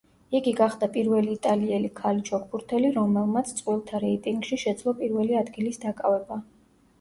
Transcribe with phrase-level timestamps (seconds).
[0.37, 6.41] იგი გახდა პირველი იტალიელი ქალი ჩოგბურთელი, რომელმაც წყვილთა რეიტინგში შეძლო პირველი ადგილის დაკავება.